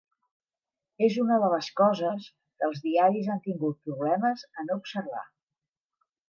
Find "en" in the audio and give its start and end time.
4.65-4.75